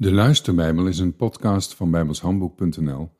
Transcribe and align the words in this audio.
De 0.00 0.12
Luisterbijbel 0.12 0.86
is 0.86 0.98
een 0.98 1.16
podcast 1.16 1.74
van 1.74 1.90
bijbelshandboek.nl 1.90 3.10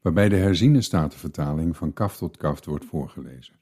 waarbij 0.00 0.28
de 0.28 0.36
herziene 0.36 0.82
statenvertaling 0.82 1.76
van 1.76 1.92
kaf 1.92 2.16
tot 2.16 2.36
kaft 2.36 2.64
wordt 2.64 2.84
voorgelezen. 2.84 3.54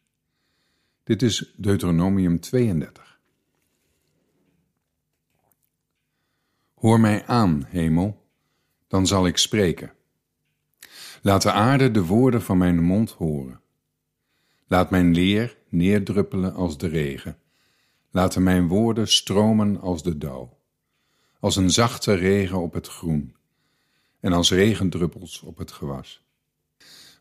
Dit 1.02 1.22
is 1.22 1.54
Deuteronomium 1.56 2.40
32. 2.40 3.20
Hoor 6.74 7.00
mij 7.00 7.26
aan, 7.26 7.64
hemel, 7.68 8.26
dan 8.88 9.06
zal 9.06 9.26
ik 9.26 9.36
spreken. 9.36 9.92
Laat 11.22 11.42
de 11.42 11.52
aarde 11.52 11.90
de 11.90 12.04
woorden 12.04 12.42
van 12.42 12.58
mijn 12.58 12.82
mond 12.82 13.10
horen. 13.10 13.60
Laat 14.66 14.90
mijn 14.90 15.14
leer 15.14 15.56
neerdruppelen 15.68 16.54
als 16.54 16.78
de 16.78 16.86
regen. 16.86 17.38
Laten 18.10 18.42
mijn 18.42 18.68
woorden 18.68 19.08
stromen 19.08 19.80
als 19.80 20.02
de 20.02 20.18
dauw 20.18 20.53
als 21.44 21.56
een 21.56 21.70
zachte 21.70 22.14
regen 22.14 22.60
op 22.60 22.72
het 22.72 22.88
groen 22.88 23.34
en 24.20 24.32
als 24.32 24.50
regendruppels 24.50 25.40
op 25.40 25.58
het 25.58 25.72
gewas. 25.72 26.24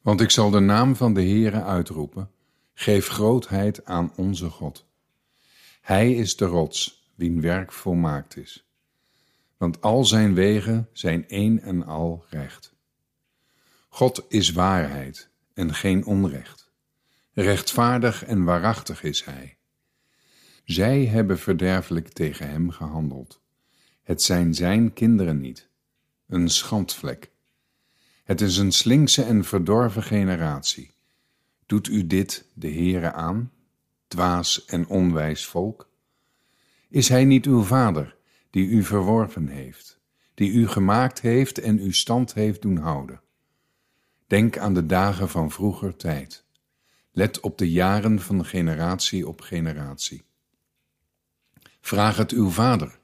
Want 0.02 0.22
ik 0.22 0.30
zal 0.30 0.50
de 0.50 0.60
naam 0.60 0.96
van 0.96 1.14
de 1.14 1.22
Heere 1.22 1.64
uitroepen, 1.64 2.32
geef 2.74 3.08
grootheid 3.08 3.86
aan 3.86 4.14
onze 4.16 4.50
God. 4.50 4.86
Hij 5.82 6.14
is 6.14 6.36
de 6.36 6.46
rots, 6.46 7.10
wien 7.16 7.42
werk 7.42 7.72
volmaakt 7.72 8.38
is. 8.38 8.66
Want 9.58 9.82
al 9.82 10.06
zijn 10.06 10.34
wegen 10.34 10.90
zijn 10.94 11.28
één 11.28 11.62
en 11.62 11.86
al 11.86 12.26
recht. 12.30 12.74
God 13.88 14.26
is 14.28 14.52
waarheid 14.52 15.30
en 15.54 15.74
geen 15.74 16.06
onrecht. 16.06 16.72
Rechtvaardig 17.34 18.24
en 18.24 18.44
waarachtig 18.44 19.04
is 19.04 19.24
Hij. 19.24 19.58
Zij 20.66 21.06
hebben 21.06 21.40
verderfelijk 21.40 22.10
tegen 22.10 22.50
Hem 22.50 22.70
gehandeld. 22.70 23.43
Het 24.04 24.22
zijn 24.22 24.54
zijn 24.54 24.94
kinderen 24.94 25.40
niet. 25.40 25.70
Een 26.28 26.50
schandvlek. 26.50 27.32
Het 28.24 28.42
is 28.42 28.58
een 28.58 28.72
slinkse 28.72 29.24
en 29.24 29.44
verdorven 29.44 30.04
generatie. 30.04 30.94
Doet 31.66 31.88
u 31.88 32.08
dit 32.08 32.46
de 32.54 32.68
Heere 32.68 33.14
aan, 33.14 33.52
dwaas 34.08 34.66
en 34.66 34.88
onwijs 34.88 35.46
volk? 35.46 35.90
Is 36.90 37.10
hij 37.10 37.26
niet 37.26 37.46
uw 37.46 37.62
vader, 37.62 38.16
die 38.50 38.68
u 38.68 38.84
verworven 38.84 39.48
heeft, 39.48 40.00
die 40.34 40.52
u 40.52 40.68
gemaakt 40.68 41.22
heeft 41.22 41.58
en 41.60 41.80
u 41.80 41.94
stand 41.94 42.34
heeft 42.34 42.62
doen 42.62 42.78
houden? 42.78 43.22
Denk 44.28 44.58
aan 44.58 44.74
de 44.74 44.86
dagen 44.86 45.30
van 45.30 45.52
vroeger 45.52 45.96
tijd. 45.96 46.46
Let 47.12 47.40
op 47.40 47.58
de 47.58 47.72
jaren 47.72 48.20
van 48.20 48.46
generatie 48.46 49.28
op 49.28 49.42
generatie. 49.42 50.24
Vraag 51.82 52.18
het 52.18 52.32
uw 52.32 52.50
vader 52.50 53.02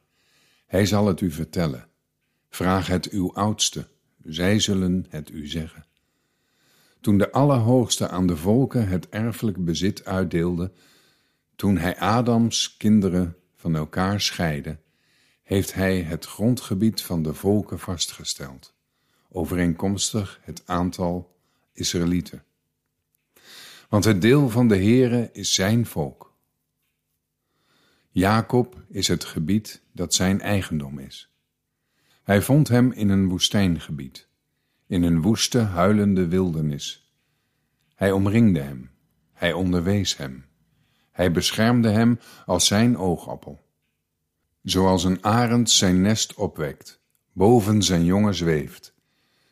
hij 0.69 0.85
zal 0.85 1.07
het 1.07 1.21
u 1.21 1.31
vertellen. 1.31 1.87
Vraag 2.49 2.87
het 2.87 3.09
uw 3.09 3.33
oudste, 3.33 3.87
zij 4.23 4.59
zullen 4.59 5.05
het 5.09 5.29
u 5.29 5.47
zeggen. 5.47 5.85
Toen 7.01 7.17
de 7.17 7.31
Allerhoogste 7.31 8.09
aan 8.09 8.27
de 8.27 8.37
volken 8.37 8.87
het 8.87 9.09
erfelijk 9.09 9.65
bezit 9.65 10.05
uitdeelde, 10.05 10.71
toen 11.55 11.77
hij 11.77 11.99
Adams 11.99 12.77
kinderen 12.77 13.35
van 13.55 13.75
elkaar 13.75 14.21
scheidde, 14.21 14.77
heeft 15.43 15.73
hij 15.73 16.01
het 16.01 16.25
grondgebied 16.25 17.01
van 17.01 17.23
de 17.23 17.33
volken 17.33 17.79
vastgesteld, 17.79 18.73
overeenkomstig 19.29 20.39
het 20.41 20.61
aantal 20.65 21.35
Israëlieten. 21.73 22.43
Want 23.89 24.03
het 24.03 24.21
deel 24.21 24.49
van 24.49 24.67
de 24.67 24.77
Heere 24.77 25.29
is 25.33 25.53
zijn 25.53 25.85
volk. 25.85 26.28
Jacob 28.11 28.83
is 28.87 29.07
het 29.07 29.23
gebied 29.23 29.81
dat 29.91 30.13
zijn 30.13 30.41
eigendom 30.41 30.99
is. 30.99 31.33
Hij 32.23 32.41
vond 32.41 32.67
hem 32.67 32.91
in 32.91 33.09
een 33.09 33.27
woestijngebied, 33.27 34.27
in 34.87 35.03
een 35.03 35.21
woeste, 35.21 35.59
huilende 35.59 36.27
wildernis. 36.27 37.13
Hij 37.95 38.11
omringde 38.11 38.59
hem, 38.59 38.91
hij 39.33 39.53
onderwees 39.53 40.17
hem, 40.17 40.45
hij 41.11 41.31
beschermde 41.31 41.89
hem 41.89 42.19
als 42.45 42.67
zijn 42.67 42.97
oogappel. 42.97 43.59
Zoals 44.63 45.03
een 45.03 45.23
arend 45.23 45.69
zijn 45.69 46.01
nest 46.01 46.33
opwekt, 46.33 47.01
boven 47.33 47.83
zijn 47.83 48.05
jongen 48.05 48.35
zweeft, 48.35 48.93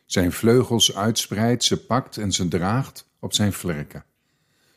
zijn 0.06 0.32
vleugels 0.32 0.94
uitspreidt, 0.94 1.64
ze 1.64 1.84
pakt 1.86 2.16
en 2.16 2.32
ze 2.32 2.48
draagt 2.48 3.10
op 3.18 3.34
zijn 3.34 3.52
vlerken. 3.52 4.04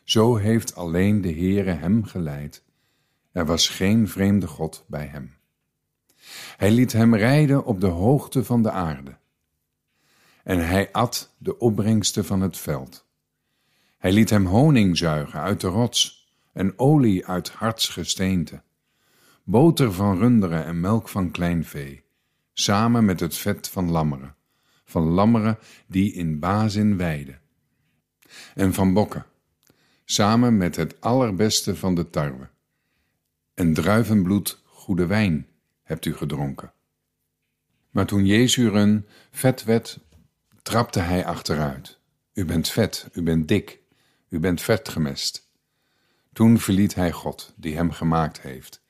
Zo 0.04 0.36
heeft 0.36 0.74
alleen 0.74 1.20
de 1.20 1.32
Heere 1.32 1.70
hem 1.70 2.04
geleid 2.04 2.62
er 3.32 3.46
was 3.46 3.68
geen 3.68 4.08
vreemde 4.08 4.46
God 4.46 4.84
bij 4.86 5.06
hem. 5.06 5.34
Hij 6.56 6.70
liet 6.70 6.92
hem 6.92 7.14
rijden 7.14 7.64
op 7.64 7.80
de 7.80 7.86
hoogte 7.86 8.44
van 8.44 8.62
de 8.62 8.70
aarde. 8.70 9.18
En 10.44 10.66
hij 10.66 10.92
at 10.92 11.34
de 11.38 11.58
opbrengsten 11.58 12.24
van 12.24 12.40
het 12.40 12.56
veld. 12.56 13.06
Hij 13.98 14.12
liet 14.12 14.30
hem 14.30 14.46
honing 14.46 14.96
zuigen 14.96 15.40
uit 15.40 15.60
de 15.60 15.66
rots 15.66 16.30
en 16.52 16.78
olie 16.78 17.26
uit 17.26 17.50
hartsgesteente, 17.50 18.62
boter 19.44 19.92
van 19.92 20.18
runderen 20.18 20.64
en 20.64 20.80
melk 20.80 21.08
van 21.08 21.30
klein 21.30 21.64
vee, 21.64 22.04
samen 22.52 23.04
met 23.04 23.20
het 23.20 23.36
vet 23.36 23.68
van 23.68 23.90
lammeren, 23.90 24.36
van 24.84 25.02
lammeren 25.02 25.58
die 25.86 26.12
in 26.12 26.38
bazin 26.38 26.96
weiden, 26.96 27.40
en 28.54 28.74
van 28.74 28.92
bokken, 28.92 29.26
samen 30.04 30.56
met 30.56 30.76
het 30.76 31.00
allerbeste 31.00 31.76
van 31.76 31.94
de 31.94 32.10
tarwe 32.10 32.51
en 33.54 33.74
druivenbloed 33.74 34.62
goede 34.64 35.06
wijn 35.06 35.46
hebt 35.82 36.04
u 36.04 36.14
gedronken. 36.14 36.72
Maar 37.90 38.06
toen 38.06 38.26
Jezuren 38.26 39.06
vet 39.30 39.64
werd, 39.64 40.00
trapte 40.62 41.00
hij 41.00 41.26
achteruit. 41.26 41.98
U 42.34 42.44
bent 42.44 42.68
vet, 42.68 43.08
u 43.12 43.22
bent 43.22 43.48
dik, 43.48 43.80
u 44.28 44.38
bent 44.38 44.60
vet 44.60 44.88
gemest. 44.88 45.50
Toen 46.32 46.58
verliet 46.58 46.94
hij 46.94 47.12
God, 47.12 47.54
die 47.56 47.76
hem 47.76 47.90
gemaakt 47.90 48.40
heeft. 48.40 48.82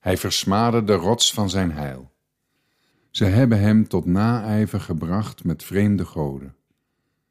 Hij 0.00 0.16
versmaadde 0.16 0.84
de 0.84 0.94
rots 0.94 1.32
van 1.32 1.50
zijn 1.50 1.72
heil. 1.72 2.12
Ze 3.10 3.24
hebben 3.24 3.60
hem 3.60 3.88
tot 3.88 4.04
naijver 4.04 4.80
gebracht 4.80 5.44
met 5.44 5.64
vreemde 5.64 6.04
goden. 6.04 6.56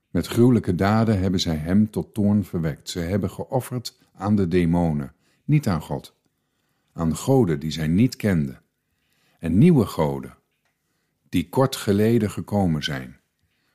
Met 0.10 0.28
gruwelijke 0.28 0.76
daden 0.76 1.20
hebben 1.20 1.40
zij 1.40 1.56
hem 1.56 1.90
tot 1.90 2.14
toorn 2.14 2.46
verwekt. 2.46 2.90
Ze 2.90 3.00
hebben 3.00 3.30
geofferd 3.30 3.98
aan 4.14 4.36
de 4.36 4.48
demonen, 4.48 5.14
niet 5.44 5.68
aan 5.68 5.82
God 5.82 6.16
aan 6.94 7.16
goden 7.16 7.60
die 7.60 7.72
zij 7.72 7.88
niet 7.88 8.16
kenden, 8.16 8.62
en 9.40 9.58
nieuwe 9.58 9.86
goden, 9.86 10.38
die 11.30 11.50
kort 11.50 11.76
geleden 11.76 12.32
gekomen 12.32 12.84
zijn, 12.84 13.20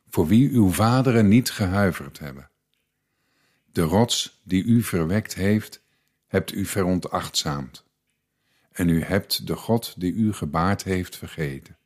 voor 0.09 0.27
wie 0.27 0.51
uw 0.51 0.71
vaderen 0.71 1.28
niet 1.28 1.51
gehuiverd 1.51 2.19
hebben. 2.19 2.51
De 3.73 3.83
rots 3.83 4.41
die 4.45 4.65
u 4.65 4.83
verwekt 4.83 5.34
heeft, 5.34 5.83
hebt 6.27 6.53
u 6.53 6.65
veronachtzaamd, 6.65 7.84
en 8.73 8.89
u 8.89 9.03
hebt 9.03 9.47
de 9.47 9.57
God 9.57 10.01
die 10.01 10.12
u 10.12 10.33
gebaard 10.33 10.83
heeft 10.84 11.17
vergeten. 11.17 11.78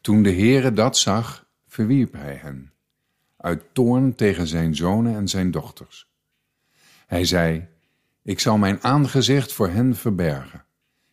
Toen 0.00 0.22
de 0.22 0.32
Heere 0.32 0.72
dat 0.72 0.96
zag, 0.96 1.48
verwierp 1.66 2.12
hij 2.12 2.34
hen, 2.34 2.72
uit 3.36 3.62
toorn 3.72 4.14
tegen 4.14 4.46
zijn 4.46 4.76
zonen 4.76 5.14
en 5.14 5.28
zijn 5.28 5.50
dochters. 5.50 6.10
Hij 7.06 7.24
zei, 7.24 7.68
ik 8.28 8.40
zal 8.40 8.58
mijn 8.58 8.82
aangezicht 8.82 9.52
voor 9.52 9.68
hen 9.68 9.96
verbergen. 9.96 10.64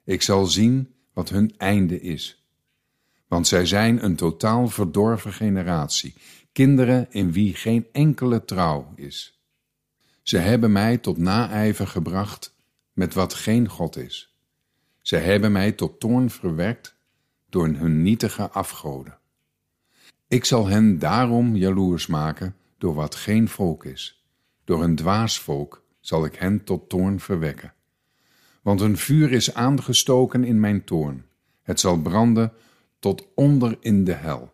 Ik 0.04 0.22
zal 0.22 0.46
zien 0.46 0.94
wat 1.14 1.30
hun 1.30 1.54
einde 1.58 2.02
is. 2.02 2.46
Want 3.28 3.48
zij 3.48 3.66
zijn 3.66 4.04
een 4.04 4.16
totaal 4.16 4.68
verdorven 4.68 5.34
generatie, 5.34 6.14
kinderen 6.52 7.08
in 7.10 7.32
wie 7.32 7.54
geen 7.54 7.88
enkele 7.92 8.46
trouw 8.46 8.92
is. 8.96 9.42
Ze 10.22 10.38
hebben 10.38 10.72
mij 10.72 10.98
tot 10.98 11.18
naijver 11.18 11.88
gebracht 11.88 12.56
met 12.94 13.14
wat 13.14 13.34
geen 13.34 13.70
God 13.70 13.98
is. 13.98 14.36
Ze 15.02 15.16
hebben 15.16 15.52
mij 15.52 15.72
tot 15.72 16.00
toorn 16.00 16.30
verwerkt 16.30 16.96
door 17.50 17.68
hun 17.68 18.02
nietige 18.02 18.50
afgoden. 18.50 19.18
Ik 20.28 20.46
zal 20.46 20.68
hen 20.68 21.00
daarom 21.00 21.56
jaloers 21.56 22.08
maken 22.08 22.56
door 22.78 22.94
wat 22.94 23.16
geen 23.16 23.48
volk 23.50 23.86
is, 23.86 24.26
door 24.64 24.84
een 24.84 24.96
dwaas 24.96 25.40
volk 25.40 25.84
zal 26.08 26.26
ik 26.26 26.36
hen 26.36 26.64
tot 26.64 26.90
toorn 26.90 27.20
verwekken. 27.20 27.74
Want 28.62 28.82
een 28.82 28.98
vuur 28.98 29.32
is 29.32 29.54
aangestoken 29.54 30.44
in 30.44 30.60
mijn 30.60 30.84
toorn. 30.84 31.26
Het 31.62 31.80
zal 31.80 32.02
branden 32.02 32.54
tot 33.00 33.28
onder 33.36 33.78
in 33.80 34.04
de 34.04 34.14
hel. 34.14 34.54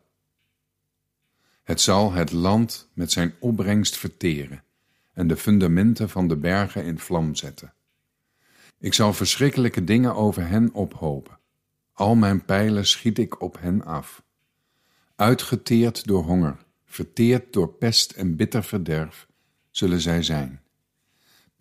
Het 1.63 1.81
zal 1.81 2.11
het 2.11 2.31
land 2.31 2.89
met 2.93 3.11
zijn 3.11 3.33
opbrengst 3.39 3.97
verteren 3.97 4.63
en 5.13 5.27
de 5.27 5.37
fundamenten 5.37 6.09
van 6.09 6.27
de 6.27 6.35
bergen 6.35 6.83
in 6.83 6.99
vlam 6.99 7.35
zetten. 7.35 7.73
Ik 8.79 8.93
zal 8.93 9.13
verschrikkelijke 9.13 9.83
dingen 9.83 10.15
over 10.15 10.47
hen 10.47 10.73
ophopen. 10.73 11.39
Al 11.93 12.15
mijn 12.15 12.45
pijlen 12.45 12.87
schiet 12.87 13.17
ik 13.17 13.41
op 13.41 13.59
hen 13.59 13.85
af. 13.85 14.23
Uitgeteerd 15.15 16.07
door 16.07 16.23
honger, 16.23 16.57
verteerd 16.85 17.53
door 17.53 17.73
pest 17.73 18.11
en 18.11 18.35
bitter 18.35 18.63
verderf, 18.63 19.27
zullen 19.69 20.01
zij 20.01 20.23
zijn. 20.23 20.60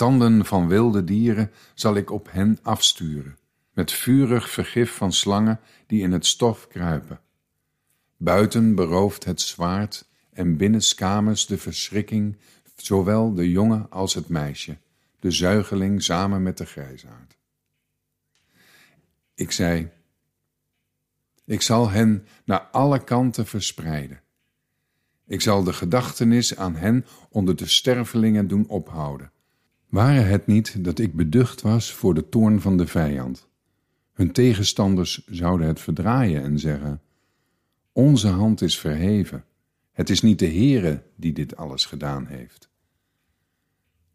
Tanden 0.01 0.45
van 0.45 0.69
wilde 0.69 1.05
dieren 1.05 1.51
zal 1.75 1.95
ik 1.95 2.11
op 2.11 2.29
hen 2.31 2.59
afsturen. 2.63 3.39
met 3.73 3.93
vurig 3.93 4.51
vergif 4.51 4.95
van 4.95 5.13
slangen 5.13 5.61
die 5.87 6.03
in 6.03 6.13
het 6.13 6.27
stof 6.27 6.69
kruipen. 6.69 7.21
Buiten 8.17 8.75
berooft 8.75 9.25
het 9.25 9.41
zwaard 9.41 10.09
en 10.33 10.57
binnenskamers 10.57 11.47
de 11.47 11.59
verschrikking 11.59 12.37
zowel 12.77 13.35
de 13.35 13.51
jongen 13.51 13.91
als 13.91 14.15
het 14.15 14.29
meisje, 14.29 14.79
de 15.19 15.31
zuigeling 15.31 16.03
samen 16.03 16.43
met 16.43 16.59
de 16.59 16.67
grijsaard. 16.67 17.37
Ik 19.35 19.51
zei, 19.51 19.89
ik 21.45 21.63
zal 21.63 21.91
hen 21.91 22.27
naar 22.45 22.61
alle 22.61 23.05
kanten 23.05 23.47
verspreiden. 23.47 24.21
Ik 25.27 25.41
zal 25.41 25.65
de 25.65 25.73
gedachtenis 25.73 26.57
aan 26.57 26.77
hen 26.77 27.07
onder 27.31 27.57
de 27.57 27.67
stervelingen 27.67 28.49
doen 28.49 28.69
ophouden. 28.69 29.31
Ware 29.91 30.21
het 30.21 30.47
niet 30.47 30.85
dat 30.85 30.99
ik 30.99 31.15
beducht 31.15 31.61
was 31.61 31.93
voor 31.93 32.15
de 32.15 32.29
toorn 32.29 32.61
van 32.61 32.77
de 32.77 32.87
vijand? 32.87 33.49
Hun 34.13 34.33
tegenstanders 34.33 35.27
zouden 35.27 35.67
het 35.67 35.81
verdraaien 35.81 36.43
en 36.43 36.59
zeggen: 36.59 37.01
Onze 37.93 38.29
hand 38.29 38.61
is 38.61 38.79
verheven. 38.79 39.45
Het 39.93 40.11
is 40.11 40.23
niet 40.23 40.39
de 40.39 40.47
Heere 40.47 41.03
die 41.17 41.33
dit 41.33 41.57
alles 41.57 41.85
gedaan 41.85 42.27
heeft. 42.27 42.69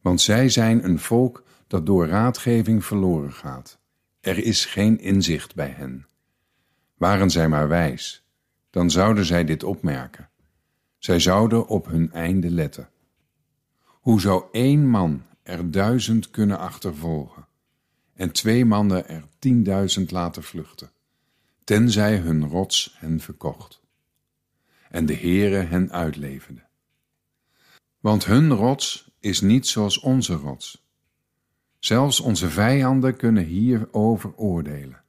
Want 0.01 0.21
zij 0.21 0.49
zijn 0.49 0.85
een 0.85 0.99
volk 0.99 1.43
dat 1.67 1.85
door 1.85 2.07
raadgeving 2.07 2.85
verloren 2.85 3.33
gaat. 3.33 3.79
Er 4.19 4.37
is 4.37 4.65
geen 4.65 4.99
inzicht 4.99 5.55
bij 5.55 5.69
hen. 5.69 6.05
Waren 6.97 7.29
zij 7.29 7.49
maar 7.49 7.67
wijs, 7.67 8.25
dan 8.69 8.89
zouden 8.91 9.25
zij 9.25 9.43
dit 9.43 9.63
opmerken. 9.63 10.29
Zij 10.97 11.19
zouden 11.19 11.67
op 11.67 11.85
hun 11.85 12.11
einde 12.11 12.49
letten. 12.49 12.89
Hoe 13.83 14.21
zou 14.21 14.43
één 14.51 14.87
man 14.87 15.21
er 15.45 15.71
duizend 15.71 16.29
kunnen 16.29 16.57
achtervolgen 16.57 17.47
en 18.13 18.31
twee 18.31 18.65
mannen 18.65 19.07
er 19.07 19.23
tienduizend 19.39 20.11
laten 20.11 20.43
vluchten, 20.43 20.91
tenzij 21.63 22.17
hun 22.17 22.47
rots 22.47 22.95
hen 22.99 23.19
verkocht 23.19 23.81
en 24.89 25.05
de 25.05 25.15
Heere 25.15 25.55
hen 25.55 25.91
uitleverde. 25.91 26.63
Want 27.99 28.25
hun 28.25 28.51
rots 28.51 29.11
is 29.19 29.41
niet 29.41 29.67
zoals 29.67 29.99
onze 29.99 30.33
rots. 30.33 30.85
Zelfs 31.79 32.19
onze 32.19 32.49
vijanden 32.49 33.17
kunnen 33.17 33.43
hierover 33.43 34.35
oordelen. 34.35 35.03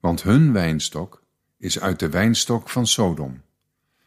Want 0.00 0.22
hun 0.22 0.52
wijnstok 0.52 1.22
is 1.58 1.80
uit 1.80 1.98
de 1.98 2.08
wijnstok 2.08 2.68
van 2.68 2.86
Sodom 2.86 3.42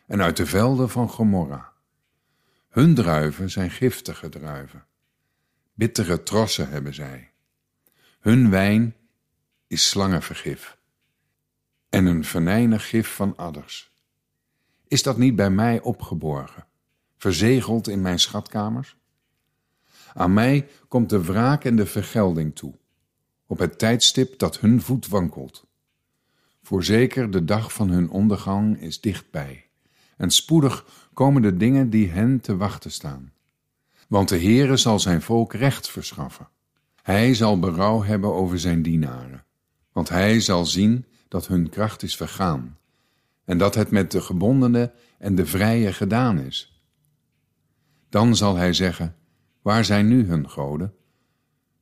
en 0.06 0.22
uit 0.22 0.38
de 0.38 0.46
velden 0.46 0.90
van 0.90 1.10
Gomorra. 1.10 1.72
Hun 2.70 2.96
druiven 2.96 3.50
zijn 3.50 3.72
giftige 3.72 4.30
druiven. 4.30 4.88
Bittere 5.80 6.24
trossen 6.24 6.70
hebben 6.70 6.94
zij. 6.94 7.31
Hun 8.20 8.50
wijn 8.50 8.96
is 9.68 9.90
slangenvergif 9.90 10.78
en 11.90 12.06
een 12.06 12.24
venijnig 12.24 12.90
gif 12.90 13.16
van 13.16 13.36
adders. 13.36 13.92
Is 14.88 15.04
dat 15.04 15.18
niet 15.18 15.36
bij 15.36 15.50
mij 15.50 15.81
opgeborgen, 15.81 16.66
verzegeld 17.18 17.88
in 17.88 18.02
mijn 18.02 18.20
schatkamers? 18.20 18.98
Aan 20.14 20.34
mij 20.34 20.68
komt 20.88 21.10
de 21.10 21.24
wraak 21.24 21.64
en 21.64 21.76
de 21.76 21.86
vergelding 21.86 22.56
toe, 22.56 22.74
op 23.46 23.60
het 23.60 23.80
tijdstip 23.80 24.40
dat 24.40 24.60
hun 24.60 24.81
voet 24.81 25.08
wankelt. 25.08 25.68
Voorzeker 26.62 27.31
de 27.31 27.46
dag 27.46 27.74
van 27.74 27.90
hun 27.90 28.10
ondergang 28.10 28.81
is 28.81 29.02
dichtbij, 29.02 29.70
en 30.18 30.31
spoedig 30.31 30.86
komen 31.14 31.42
de 31.42 31.58
dingen 31.58 31.90
die 31.90 32.10
hen 32.10 32.42
te 32.42 32.58
wachten 32.58 32.92
staan. 32.92 33.34
Want 34.10 34.30
de 34.30 34.40
Heere 34.40 34.78
zal 34.78 35.00
zijn 35.00 35.22
volk 35.22 35.54
recht 35.54 35.90
verschaffen. 35.90 36.50
Hij 37.02 37.34
zal 37.34 37.60
berouw 37.60 38.04
hebben 38.04 38.34
over 38.34 38.60
zijn 38.60 38.82
dienaren, 38.82 39.46
want 39.92 40.10
hij 40.10 40.40
zal 40.40 40.66
zien 40.66 41.06
dat 41.28 41.48
hun 41.48 41.70
kracht 41.70 42.04
is 42.04 42.16
vergaan 42.16 42.78
en 43.46 43.58
dat 43.58 43.76
het 43.76 43.92
met 43.92 44.12
de 44.12 44.22
gebondene 44.22 44.94
en 45.18 45.36
de 45.36 45.46
vrije 45.46 45.94
gedaan 45.94 46.40
is. 46.40 46.84
Dan 48.10 48.36
zal 48.36 48.56
hij 48.56 48.74
zeggen, 48.74 49.16
waar 49.62 49.86
zijn 49.86 50.08
nu 50.08 50.26
hun 50.26 50.50
goden? 50.50 50.94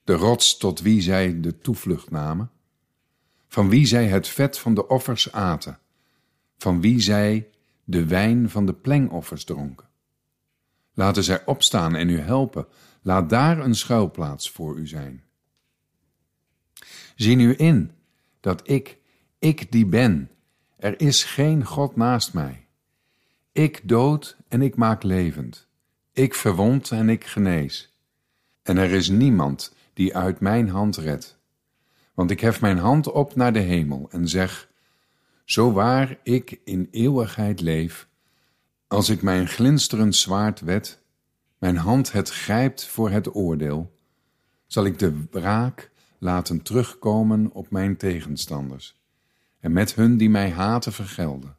De 0.04 0.14
rots 0.14 0.58
tot 0.58 0.82
wie 0.82 1.02
zij 1.02 1.40
de 1.40 1.58
toevlucht 1.58 2.10
namen? 2.10 2.52
Van 3.48 3.70
wie 3.70 3.86
zij 3.86 4.08
het 4.08 4.28
vet 4.28 4.60
van 4.60 4.74
de 4.74 4.88
offers 4.88 5.32
aten? 5.32 5.80
Van 6.58 6.82
wie 6.82 7.00
zij 7.00 7.50
de 7.84 8.06
wijn 8.06 8.50
van 8.50 8.66
de 8.66 8.74
plengoffers 8.74 9.44
dronken? 9.44 9.87
Laten 10.98 11.24
zij 11.24 11.46
opstaan 11.46 11.96
en 11.96 12.10
u 12.10 12.20
helpen. 12.20 12.68
Laat 13.02 13.30
daar 13.30 13.60
een 13.60 13.76
schuilplaats 13.76 14.52
voor 14.52 14.78
u 14.78 14.88
zijn. 14.88 15.24
Zie 17.16 17.36
nu 17.36 17.54
in 17.54 17.92
dat 18.40 18.70
ik, 18.70 18.98
ik 19.40 19.72
die 19.72 19.86
ben, 19.86 20.30
er 20.78 21.02
is 21.02 21.24
geen 21.24 21.66
God 21.66 21.96
naast 21.96 22.34
mij. 22.34 22.68
Ik 23.52 23.82
dood 23.84 24.38
en 24.48 24.62
ik 24.62 24.76
maak 24.76 25.04
levend. 25.04 25.68
Ik 26.14 26.34
verwond 26.34 26.92
en 26.92 27.10
ik 27.10 27.26
genees. 27.26 27.96
En 28.64 28.78
er 28.78 28.92
is 28.92 29.10
niemand 29.10 29.76
die 29.94 30.16
uit 30.16 30.40
mijn 30.40 30.70
hand 30.70 30.98
redt. 30.98 31.38
Want 32.14 32.32
ik 32.32 32.40
hef 32.40 32.62
mijn 32.62 32.78
hand 32.78 33.12
op 33.12 33.36
naar 33.36 33.54
de 33.54 33.60
hemel 33.60 34.08
en 34.12 34.28
zeg, 34.28 34.70
zo 35.46 35.72
waar 35.72 36.18
ik 36.24 36.60
in 36.64 36.88
eeuwigheid 36.92 37.62
leef, 37.62 38.07
als 38.88 39.10
ik 39.10 39.22
mijn 39.22 39.48
glinsterend 39.48 40.16
zwaard 40.16 40.60
wet, 40.60 41.02
mijn 41.58 41.78
hand 41.78 42.12
het 42.12 42.30
grijpt 42.30 42.86
voor 42.86 43.10
het 43.10 43.36
oordeel, 43.36 43.96
zal 44.68 44.86
ik 44.86 45.00
de 45.00 45.26
wraak 45.32 45.92
laten 46.20 46.62
terugkomen 46.62 47.52
op 47.52 47.70
mijn 47.70 47.98
tegenstanders 47.98 48.98
en 49.60 49.72
met 49.72 49.96
hun 49.96 50.18
die 50.18 50.30
mij 50.30 50.50
haten 50.50 50.94
vergelden. 50.94 51.58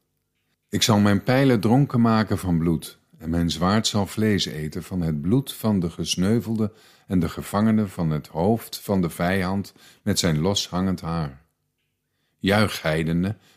Ik 0.69 0.83
zal 0.83 0.99
mijn 0.99 1.23
pijlen 1.23 1.61
dronken 1.61 2.01
maken 2.01 2.39
van 2.39 2.59
bloed, 2.59 2.99
en 3.19 3.31
mijn 3.31 3.51
zwaard 3.51 3.87
zal 3.87 4.07
vlees 4.07 4.45
eten 4.45 4.83
van 4.83 5.01
het 5.01 5.21
bloed 5.21 5.53
van 5.53 5.81
de 5.81 5.91
gesneuvelde 5.91 6.73
en 7.07 7.19
de 7.19 7.29
gevangene 7.29 7.87
van 7.87 8.11
het 8.11 8.27
hoofd 8.27 8.81
van 8.81 9.01
de 9.01 9.11
vijand 9.11 9.75
met 10.03 10.19
zijn 10.19 10.39
loshangend 10.39 11.01
haar. 11.01 11.47
Juich 12.37 12.83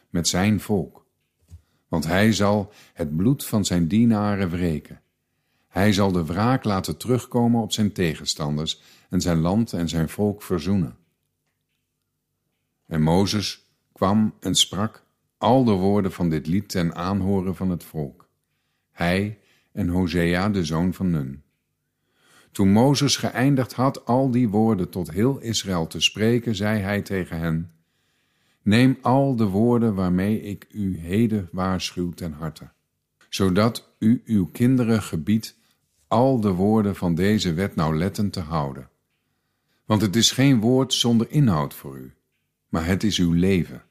met 0.09 0.27
zijn 0.27 0.59
volk, 0.59 1.00
want 1.91 2.05
hij 2.05 2.33
zal 2.33 2.71
het 2.93 3.15
bloed 3.15 3.45
van 3.45 3.65
zijn 3.65 3.87
dienaren 3.87 4.49
wreken. 4.49 5.01
Hij 5.67 5.93
zal 5.93 6.11
de 6.11 6.25
wraak 6.25 6.63
laten 6.63 6.97
terugkomen 6.97 7.61
op 7.61 7.71
zijn 7.71 7.91
tegenstanders 7.91 8.81
en 9.09 9.21
zijn 9.21 9.37
land 9.37 9.73
en 9.73 9.89
zijn 9.89 10.09
volk 10.09 10.41
verzoenen. 10.41 10.95
En 12.85 13.01
Mozes 13.01 13.71
kwam 13.93 14.33
en 14.39 14.55
sprak 14.55 15.03
al 15.37 15.63
de 15.63 15.71
woorden 15.71 16.11
van 16.11 16.29
dit 16.29 16.47
lied 16.47 16.69
ten 16.69 16.95
aanhoren 16.95 17.55
van 17.55 17.69
het 17.69 17.83
volk. 17.83 18.29
Hij 18.91 19.39
en 19.71 19.87
Hosea, 19.87 20.49
de 20.49 20.65
zoon 20.65 20.93
van 20.93 21.09
Nun. 21.09 21.43
Toen 22.51 22.71
Mozes 22.71 23.17
geëindigd 23.17 23.73
had 23.73 24.05
al 24.05 24.31
die 24.31 24.49
woorden 24.49 24.89
tot 24.89 25.11
heel 25.11 25.39
Israël 25.39 25.87
te 25.87 25.99
spreken, 25.99 26.55
zei 26.55 26.79
hij 26.79 27.01
tegen 27.01 27.39
hen: 27.39 27.71
Neem 28.61 28.97
al 29.01 29.35
de 29.35 29.45
woorden 29.45 29.95
waarmee 29.95 30.41
ik 30.41 30.67
u 30.71 30.97
heden 30.97 31.49
waarschuw 31.51 32.11
ten 32.11 32.33
harte, 32.33 32.69
zodat 33.29 33.93
u 33.99 34.21
uw 34.25 34.45
kinderen 34.45 35.01
gebiedt 35.01 35.57
al 36.07 36.39
de 36.39 36.51
woorden 36.51 36.95
van 36.95 37.15
deze 37.15 37.53
wet 37.53 37.75
nauwlettend 37.75 38.33
te 38.33 38.39
houden. 38.39 38.89
Want 39.85 40.01
het 40.01 40.15
is 40.15 40.31
geen 40.31 40.59
woord 40.59 40.93
zonder 40.93 41.31
inhoud 41.31 41.73
voor 41.73 41.97
u, 41.97 42.13
maar 42.69 42.85
het 42.85 43.03
is 43.03 43.17
uw 43.17 43.31
leven. 43.31 43.83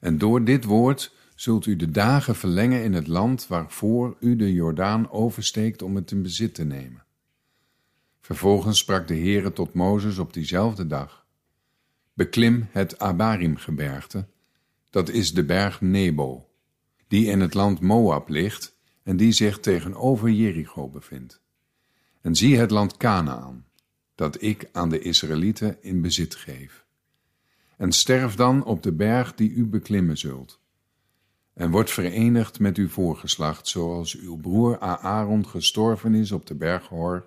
En 0.00 0.18
door 0.18 0.44
dit 0.44 0.64
woord 0.64 1.14
zult 1.34 1.66
u 1.66 1.76
de 1.76 1.90
dagen 1.90 2.36
verlengen 2.36 2.82
in 2.82 2.92
het 2.92 3.06
land 3.06 3.46
waarvoor 3.46 4.16
u 4.20 4.36
de 4.36 4.52
Jordaan 4.52 5.10
oversteekt 5.10 5.82
om 5.82 5.96
het 5.96 6.10
in 6.10 6.22
bezit 6.22 6.54
te 6.54 6.64
nemen. 6.64 7.04
Vervolgens 8.20 8.78
sprak 8.78 9.08
de 9.08 9.14
Heere 9.14 9.52
tot 9.52 9.74
Mozes 9.74 10.18
op 10.18 10.32
diezelfde 10.32 10.86
dag. 10.86 11.25
Beklim 12.16 12.68
het 12.70 12.98
Abarim-gebergte, 12.98 14.26
dat 14.90 15.08
is 15.08 15.34
de 15.34 15.44
berg 15.44 15.80
Nebo, 15.80 16.48
die 17.08 17.26
in 17.26 17.40
het 17.40 17.54
land 17.54 17.80
Moab 17.80 18.28
ligt 18.28 18.76
en 19.02 19.16
die 19.16 19.32
zich 19.32 19.60
tegenover 19.60 20.30
Jericho 20.30 20.88
bevindt. 20.88 21.40
En 22.20 22.34
zie 22.34 22.58
het 22.58 22.70
land 22.70 22.96
Canaan, 22.96 23.66
dat 24.14 24.42
ik 24.42 24.68
aan 24.72 24.88
de 24.88 25.00
Israëlieten 25.00 25.82
in 25.82 26.02
bezit 26.02 26.34
geef 26.34 26.84
en 27.76 27.92
sterf 27.92 28.34
dan 28.34 28.64
op 28.64 28.82
de 28.82 28.92
berg 28.92 29.34
die 29.34 29.50
u 29.50 29.66
beklimmen 29.66 30.18
zult. 30.18 30.60
En 31.52 31.70
wordt 31.70 31.90
verenigd 31.90 32.58
met 32.58 32.76
uw 32.76 32.88
voorgeslacht, 32.88 33.68
zoals 33.68 34.14
uw 34.14 34.36
broer 34.36 34.78
Aaron 34.78 35.48
gestorven 35.48 36.14
is 36.14 36.32
op 36.32 36.46
de 36.46 36.54
berg 36.54 36.88
Hor 36.88 37.26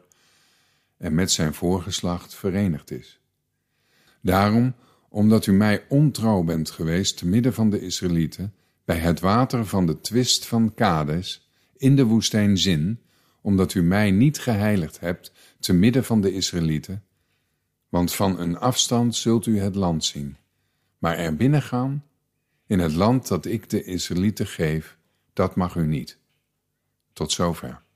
en 0.98 1.14
met 1.14 1.32
zijn 1.32 1.54
voorgeslacht 1.54 2.36
verenigd 2.36 2.92
is. 2.92 3.19
Daarom, 4.22 4.74
omdat 5.10 5.46
u 5.46 5.52
mij 5.52 5.86
ontrouw 5.90 6.44
bent 6.44 6.70
geweest 6.70 7.18
te 7.18 7.28
midden 7.28 7.54
van 7.54 7.70
de 7.70 7.82
Israëlieten, 7.82 8.54
bij 8.86 8.98
het 8.98 9.20
water 9.20 9.66
van 9.66 9.86
de 9.86 10.02
twist 10.02 10.46
van 10.46 10.74
Kades, 10.74 11.50
in 11.78 11.96
de 11.96 12.04
woestijn 12.04 12.58
Zin, 12.58 13.00
omdat 13.42 13.74
u 13.74 13.84
mij 13.84 14.12
niet 14.12 14.40
geheiligd 14.40 15.00
hebt 15.00 15.32
te 15.60 15.74
midden 15.74 16.04
van 16.04 16.22
de 16.22 16.34
Israëlieten, 16.34 17.04
Want 17.90 18.14
van 18.14 18.40
een 18.40 18.58
afstand 18.58 19.16
zult 19.16 19.46
u 19.46 19.60
het 19.60 19.76
land 19.76 20.06
zien, 20.06 20.38
maar 20.98 21.18
er 21.18 21.36
binnen 21.36 21.62
gaan, 21.62 22.04
in 22.68 22.80
het 22.80 22.94
land 22.94 23.28
dat 23.28 23.46
ik 23.46 23.70
de 23.70 23.84
Israëlieten 23.84 24.48
geef, 24.48 24.98
dat 25.34 25.56
mag 25.56 25.76
u 25.76 25.88
niet. 25.88 26.18
Tot 27.14 27.32
zover. 27.32 27.82